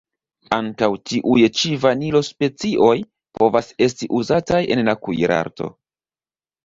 [0.55, 2.95] Ankaŭ tiuj ĉi Vanilo-specioj
[3.41, 5.71] povas esti uzataj en la kuirarto.